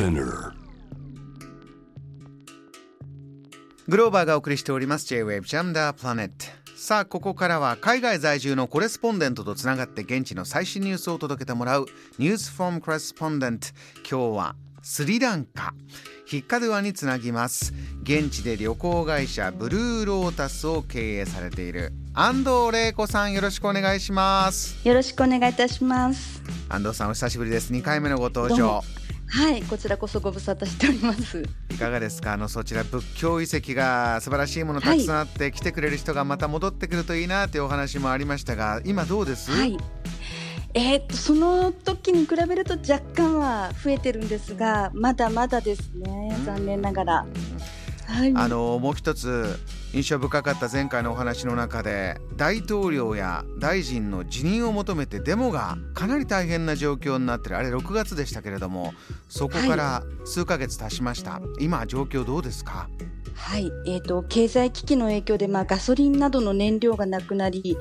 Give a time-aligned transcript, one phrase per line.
[0.00, 0.54] Spinner.
[3.86, 11.86] グローバーがお送りしております J-Wave ジャムダープラネットさあここからは海外在住のコレスポンデントとつながって現地の最新ニュースを届けてもらう
[12.18, 13.68] ニュースフォームコレスポンデント
[14.10, 15.74] 今日はスリランカ。
[16.24, 17.74] ヒッカドゥアにつなぎます。
[18.02, 21.92] 現地で旅行会社ブルーロータスを経営されている。
[22.14, 24.88] 安藤玲子さんよろしくお願いします。
[24.88, 26.42] よろしくお願いいたします。
[26.70, 27.74] 安藤さんお久しぶりです。
[27.74, 28.56] 2回目のご登場。
[28.56, 28.99] どうも
[29.32, 31.44] はいこちらこそご無沙汰しております。
[31.70, 32.32] いかがですか？
[32.32, 39.78] あのそちら仏教遺跡が素晴らしいものたくさんあって、来てくれる人がまた戻ってくるといいなというお話もありましたが今どうです、はい。
[40.74, 47.26] えーっとその時に比べると若干は増えてるんですがまだまだですね残念ながら
[48.10, 48.32] はい。
[48.34, 49.58] あのもう一つ
[49.92, 57.56] 印象深かった前回のお話の中で大統領や大臣の辞任を求めてデモがかなり大変な状況になってる。
[57.56, 58.94] あれ6月でしたけれども
[59.28, 62.72] そこから数ヶ月経ちました、今状況どうですか？
[62.72, 63.19] はい、
[63.84, 67.76] えー、と経済危機の影響で、まあ、ガソリンなどの燃料がなくなり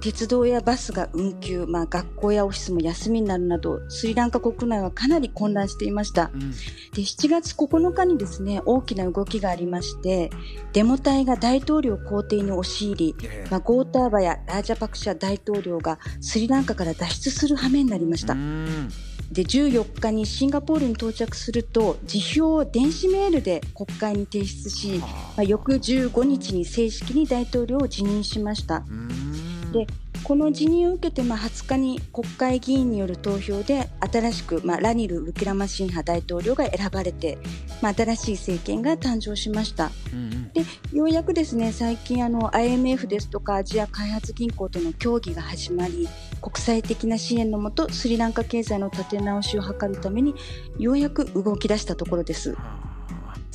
[0.00, 6.30] 鉄道やバスが運休、まあ、学校やオフィスも休みになるなどスリランカ国内はかなり混乱していました。
[6.34, 6.50] うん。
[6.50, 6.56] で
[7.02, 10.30] 7月9日にですね大きな動きがありまして
[10.72, 13.50] デモ隊が大統領公邸に押し入り、ええ。
[13.50, 18.88] まあ、ゴーターバやラージャパクシャ大統領がスリランカから脱出する羽目になりました、うん。
[19.32, 25.06] で14日にシンガポールに到着すると辞表を電子メールで国会に提出し、ま
[25.38, 28.84] あ、翌15日に正式に大統領を辞任しました。
[28.88, 29.72] うん。
[29.72, 29.86] で
[30.22, 37.38] この辞任を受けて、まあ、20日に国会議員による投票で新しく、まあ、ラニル・ウキラマシンハ大統領が選ばれて、
[37.80, 39.92] まあ、新しい政権が誕生しました。
[40.12, 40.52] うんうん。
[40.52, 46.08] でようやくですね最近あの IMF ですとかアジア開発銀行との協議が始まり
[46.40, 50.34] 国際的な支援のもとスリランカ経済の立て直しを図るために
[50.78, 52.56] ようやく動き出したところです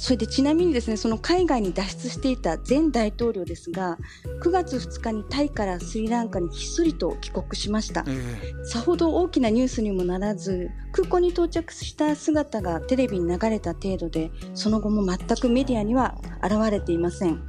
[0.01, 3.99] それでちなみにですねその海外に脱出していた前大統領ですが
[4.41, 8.03] 9月2日にタイからスリランカにひっそりと帰国しました。
[8.07, 8.65] ええ。
[8.65, 17.39] さほど大きなニュースにもならず空港に到着した姿がテレビに流れた程度でその後も全くメディアには現れていません。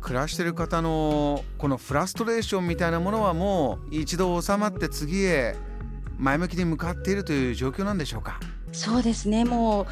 [0.00, 5.56] 暮らしてる方のこのフラストレーションみたいなものはもう一度収まって次へ
[6.18, 8.38] 前向きに向かっているという状況なんでしょうか？
[8.70, 9.44] そうですね。
[9.44, 9.86] もう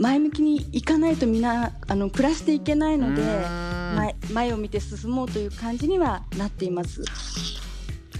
[0.00, 3.22] 前向きにいかないとみんなあの暮らしていけないので
[3.94, 7.04] 前前を見て進もうという感じにはなっています。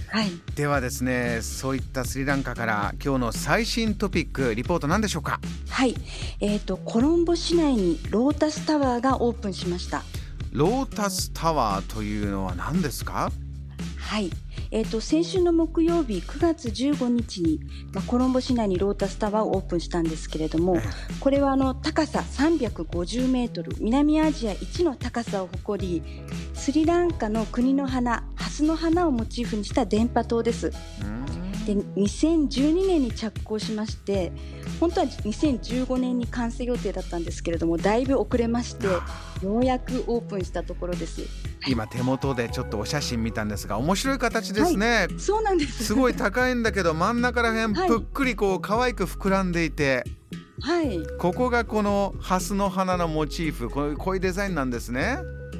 [0.07, 0.29] はい。
[0.55, 5.39] ではですねそういったスリランカから今日の最新トピックリポート何でしょうか？
[5.69, 5.95] はい。
[6.39, 10.03] えー、とコロンボ市内にロータスタワーがオープンしました。
[10.51, 13.31] ロータスタワーというのは何ですか？
[13.97, 14.29] はい、
[14.71, 17.59] えー、と先週の木曜日9月15日に、
[17.93, 20.77] まあ、コロンボ市内にロータスタワーをオープンしたんですけれども
[21.19, 26.03] これはあの高さ350メートル南アジア一の高さを誇り
[26.53, 30.71] スリランカの国の花ハスの花をモチーフにした電波塔です。
[31.03, 31.20] うん
[31.65, 34.31] で2012年に着工しまして
[34.79, 41.21] 本当は2015年に完成予定だったんですけれどもだいぶ遅れましてようやくオープンしたところです。
[41.67, 45.83] 今手元でちょっとお写真見たんですが面白い形ですね、そうなんです。
[45.83, 47.87] すごい高いんだけど真ん中ら辺はい。
[47.87, 50.03] ぷっくりこう可愛く膨らんでいて
[50.61, 50.99] はい。
[51.19, 55.19] ここがこのハスの花のモチーフこういうこういうデザインなんですね、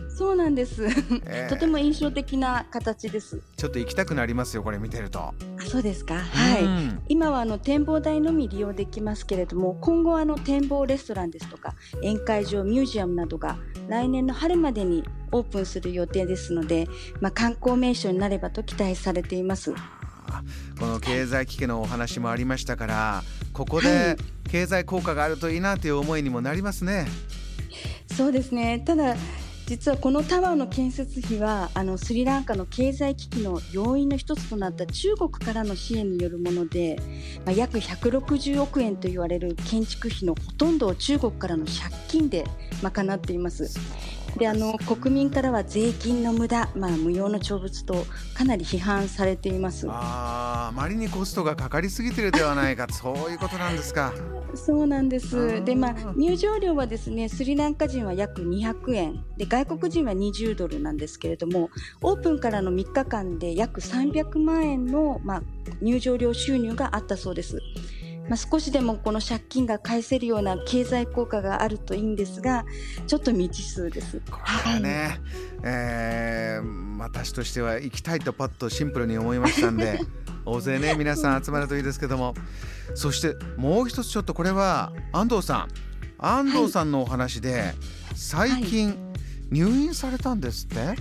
[0.10, 0.86] そうなんです。
[1.26, 1.50] えー。
[1.50, 3.42] とても印象的な形です。
[3.58, 6.16] ちょっと行きたくなりますよこれ見てるとあそうですか。
[6.16, 13.58] はい、うん今はあの展望台のみ利用できますけれども今後はあの展望レストランですとか宴会場ミュージアムなどが
[13.90, 16.88] 来年の春までにオープンする予定ですので、
[17.20, 19.74] まあ、観光名所になればと期待されています。
[20.28, 20.44] あ
[20.80, 24.18] この経済危機のお話もありましたからここはで
[24.48, 24.50] い。
[24.50, 27.08] 経済効果があるといいなという思いにもなりますね。
[28.16, 28.82] そうですね。
[28.86, 29.16] ただ
[29.72, 36.98] 実はこのタワーの建設費はあのスリランカの経済危機の要因の一つとなった中国からの支援によるもので、
[37.46, 42.44] まあ、約160億円と言われる建築費のほとんどを中国からの借金で
[42.82, 43.74] 賄っています。
[44.38, 49.88] であの国民からは税金の無駄、まあ、無用の長物とかなり批判されています。
[50.72, 54.14] あまりにコストがかかりすぎてるではないかそういうことなんですか。
[54.56, 55.38] そうなんであす。
[55.38, 61.70] ーで、まあ、入場料はですね、スリランカ人は約200円、で、外国人は20ドルなんですけれども、
[62.02, 65.44] オープンからの3日間で約300万円の、まあ、
[65.82, 67.60] 入場料収入があったそうです。
[68.32, 72.64] まあ、少しでもこの借金が返せるような経済効果があるといいんですが
[73.06, 74.22] ちょっと未知数です。
[74.32, 75.20] これはね、はい、
[75.66, 80.00] えー、私としては行きたいとパッとシンプルに思いましたんで
[80.46, 82.34] 大勢ね皆さん集まるといいですけども。
[82.96, 85.68] そしてもう一つちょっとこれは安藤さん。
[86.18, 87.76] 安藤さんのお話で、はい、
[88.16, 88.96] 最近
[89.50, 90.96] 入院されたんですって、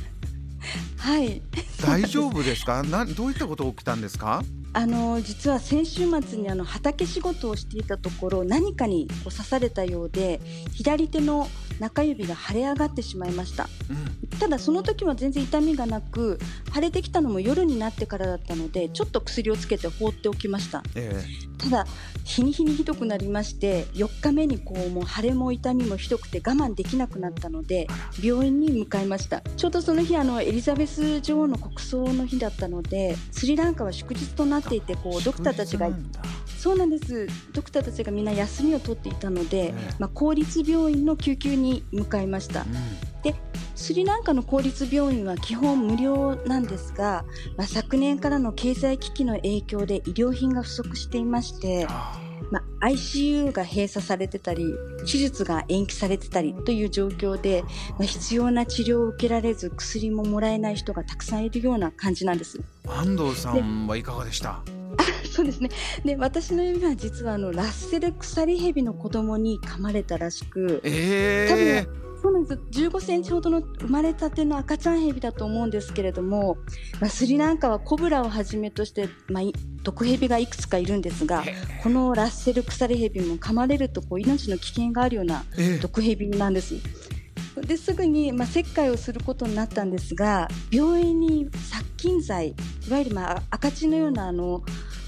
[0.97, 1.43] はい。
[1.87, 2.83] 大丈夫ですか？
[2.83, 4.43] などういったこと起きたんですか？
[4.73, 10.41] あの実は先週末にあの畑仕事をしていたところ何かにこう刺されたようで
[10.73, 11.49] 左手の
[11.81, 16.39] 中指が腫れ上がってしまいました、うん、ただその時は全然痛みがなく
[16.73, 21.25] 腫れてきたのも夜になってからだったのでちょっと薬をつけて放っておきました、え
[21.59, 21.87] ただ
[22.25, 27.87] 日に日にひどくなりまして4日目にこうもう腫れも痛みもひどくて我慢できなくなったので
[28.23, 29.41] 病院に向かいました。
[29.41, 35.91] ちょうどその日あのエリザベス女王の国葬の日だったのでスリランカは祝日となっていてこうドクターたちが
[36.61, 37.27] そうなんです。
[37.55, 43.35] ドクターたちがみんな休みを取っていたので、まあ、公立病院の救急に向かいました、うん、で
[43.75, 47.25] スリランカの公立病院は基本無料なんですが、
[47.57, 51.87] まあ、昨年からの経済危機の影響で医療品が不足していまして、
[52.51, 54.75] まあ、ICU が閉鎖されてたり
[55.11, 62.61] 手術が延期されてたりという状況で、まあ、必要な治療を受けられず薬ももらえない人がたくさんいるような感じなんです。
[62.87, 64.63] 安藤さんはいかがでした？
[65.31, 65.71] そうですね。
[66.05, 72.61] で私の指は実はあのラッセル鎖蛇の子供に噛まれたらしく、えー、多分そうなんです。
[72.83, 76.59] 15センチほどの生まれたての赤ちゃんヘビだと思うんですけれども、
[77.01, 79.45] まあ、スリランカはコブラをはじめとして、まあ、
[79.83, 81.43] 毒ヘビがいくつかいるんですが
[81.83, 85.45] このラッセル鎖ヘビも噛まれるとこう命の危険があるような
[85.81, 86.75] 毒ヘビなんです。
[87.57, 92.55] ですぐに、まあ、切開をすることになったんですが病院に殺菌剤
[92.91, 94.65] いわゆる、まあ、赤字のようなあの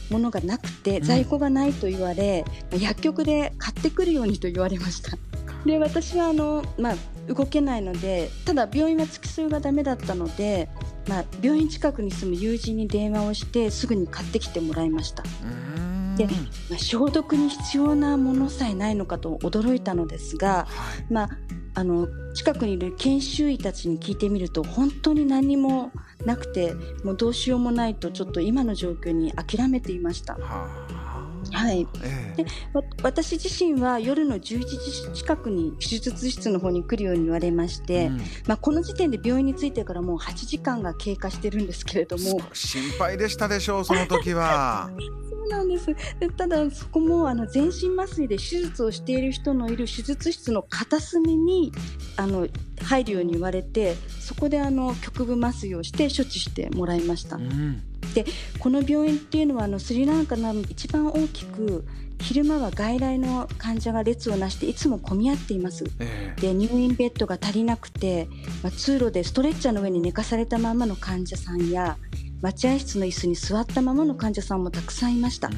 [0.08, 5.18] ものがなくて在庫がないと言われ、うん、薬局で買ってくるようにと言われました。
[5.66, 6.96] で私はあの、まあ、
[7.32, 10.68] 動けないのでただ病院は付き添いがダメだったので、
[11.08, 15.24] まあ、病院近くに住む友人に電話をしてすぐに買ってきてもらいました。
[16.16, 21.30] で、まあ、消毒に必要なものさえないのかと驚いたのですが、はい、まあ、
[21.74, 25.90] あの近くにいる研修医たちに聞いてみると本当に何も
[26.24, 26.74] なくて
[27.04, 30.38] もうどうしようもないとちょっと今の状況に諦めていました。
[31.50, 32.46] はい、えー、で
[33.02, 42.40] 私自身は夜の11時近くに手術室の方に来るように言われまして、うん、まあ、この時点で病院に着いてからもう8時間が経過してるんですけれども。
[42.52, 44.90] 心配でしたでしょうその時は。
[45.52, 45.86] なんです。
[46.18, 51.72] でただそこもあの全身麻酔で手術をしている人のいる手術室の片隅に
[52.16, 52.48] あの
[52.82, 57.36] 入るように言われてそこであの局部麻酔をして処置してもらいました。
[57.36, 57.82] うん。
[58.14, 58.24] で
[58.58, 61.84] この病院っていうのはあのスリランカの一番大きく
[62.22, 68.28] 昼間は外来の患者が列をなしていつも混み合っています、えー、で入院ベッドが足りなくて、
[68.62, 71.96] まあ、通路でストレッチャーの上に寝かされたままの患者さんや
[72.42, 75.48] 待合室の椅子に座ったままの患者さんもたくさんいました。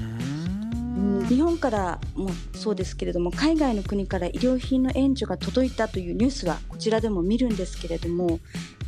[1.29, 8.41] 日本からもそうですけれども海外の国から医療品の援助が届いたというニュースはこちらでも見るんですけれども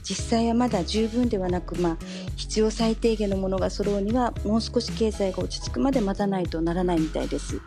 [0.03, 1.97] 実際はまだ十分ではなく、まあ、
[2.37, 7.61] 必要最低限のものが揃うにはもう少し経済が落ち着くまで待たないとならないみたいです。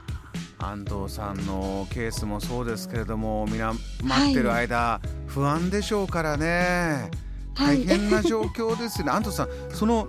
[0.59, 3.73] 安藤さんのケースもそうですけれどもみんな
[4.03, 7.09] 待ってる間、はい、不安でしょうからね。
[7.55, 10.07] 大変な状況ですね、はい、安藤さんその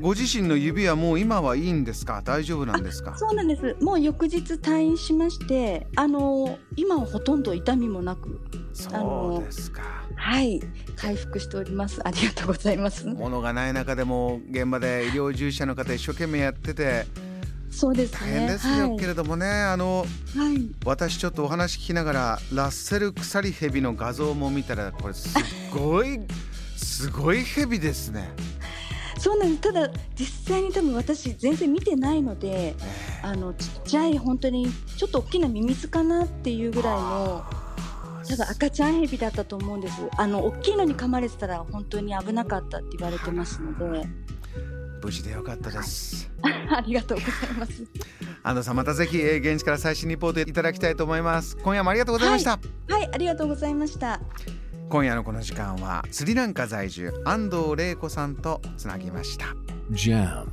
[0.00, 2.22] ご自身の指はもう今はいいんですか？
[2.24, 3.16] 大丈夫なんですか？
[3.16, 3.76] そうなんです。
[3.82, 8.40] もう翌日退院しましてあの今はほとんど痛みもなく
[8.72, 9.82] そうですか。
[10.14, 10.60] はい。
[10.96, 12.00] 回復しております。
[12.06, 13.06] ありがとうございます。
[13.06, 17.06] 物がない中でも現場で医療従事者の方一生懸命やってて
[17.70, 19.46] そうです、ね、大変ですよ、はい、けれどもね。
[19.46, 20.04] あの、
[20.36, 25.34] はい、私ちょっとお話聞きながらラッセル鎖ヘビの画像も見たらこれす
[25.72, 26.20] ごい
[26.76, 28.30] すごいヘビですね
[29.20, 29.60] そうなんです。
[29.60, 32.74] ただ実際に多分私全然見てないので、
[33.22, 37.44] あのちっちゃい本当にちょっと大きなミミズかなっていうぐらいの
[38.26, 40.00] ただ赤ちゃんヘビだったと思うんです。
[40.16, 44.08] あの大きいのに噛まれてたら本当に危なかったって言われてますので。
[45.02, 46.30] 無事でよかったです。
[46.42, 47.84] ありがとうございます。
[48.42, 51.58] 安藤さんまたぜひ現地から最新リポートいただきたいと思います。
[51.58, 52.58] 今夜もありがとうございました、は
[52.90, 54.20] い、はい、ありがとうございました
[54.90, 59.54] 今夜のこの時間はスリランカ在住安藤玲子さんとつなぎました。
[59.92, 60.46] JAM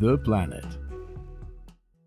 [0.00, 0.85] The Planet.